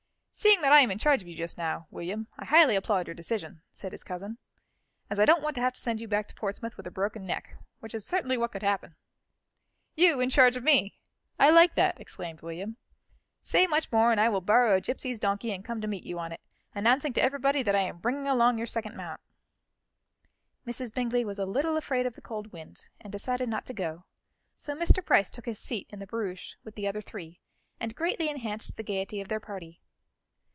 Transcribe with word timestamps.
"Seeing 0.33 0.61
that 0.61 0.71
I 0.71 0.79
am 0.79 0.89
in 0.89 0.97
charge 0.97 1.21
of 1.21 1.27
you 1.27 1.35
just 1.37 1.55
now, 1.55 1.85
William, 1.91 2.27
I 2.35 2.45
highly 2.45 2.75
applaud 2.75 3.05
your 3.05 3.13
decision," 3.13 3.61
said 3.69 3.91
his 3.91 4.03
cousin, 4.03 4.39
"as 5.07 5.19
I 5.19 5.25
don't 5.25 5.43
want 5.43 5.53
to 5.55 5.61
have 5.61 5.73
to 5.73 5.79
send 5.79 5.99
you 5.99 6.07
back 6.07 6.27
to 6.29 6.33
Portsmouth 6.33 6.77
with 6.77 6.87
a 6.87 6.91
broken 6.91 7.27
neck, 7.27 7.57
which 7.79 7.93
is 7.93 8.05
certainly 8.05 8.37
what 8.37 8.51
could 8.51 8.63
happen." 8.63 8.95
"You 9.95 10.19
in 10.19 10.31
charge 10.31 10.57
of 10.57 10.63
me! 10.63 10.97
I 11.37 11.51
like 11.51 11.75
that," 11.75 11.99
exclaimed 12.01 12.41
William. 12.41 12.77
"Say 13.41 13.67
much 13.67 13.91
more, 13.91 14.11
and 14.11 14.19
I 14.19 14.29
will 14.29 14.41
borrow 14.41 14.75
a 14.77 14.81
gypsy's 14.81 15.19
donkey 15.19 15.51
and 15.51 15.63
come 15.65 15.79
to 15.79 15.87
meet 15.87 16.05
you 16.05 16.17
on 16.17 16.31
it, 16.31 16.41
announcing 16.73 17.13
to 17.13 17.21
everybody 17.21 17.61
that 17.61 17.75
I 17.75 17.81
am 17.81 17.99
bringing 17.99 18.25
along 18.27 18.57
your 18.57 18.67
second 18.67 18.97
mount." 18.97 19.21
Mrs. 20.65 20.91
Bingley 20.91 21.23
was 21.23 21.37
a 21.37 21.45
little 21.45 21.77
afraid 21.77 22.07
of 22.07 22.13
the 22.15 22.21
cold 22.21 22.51
wind, 22.51 22.87
and 22.99 23.11
decided 23.13 23.47
not 23.49 23.67
to 23.67 23.75
go, 23.75 24.05
so 24.55 24.73
Mr. 24.73 25.05
Price 25.05 25.29
took 25.29 25.45
his 25.45 25.59
seat 25.59 25.85
in 25.91 25.99
the 25.99 26.07
barouche 26.07 26.55
with 26.63 26.73
the 26.73 26.87
other 26.87 27.01
three, 27.01 27.39
and 27.79 27.93
greatly 27.95 28.27
enhanced 28.27 28.75
the 28.75 28.83
gaiety 28.83 29.21
of 29.21 29.27
their 29.27 29.39
party. 29.41 29.81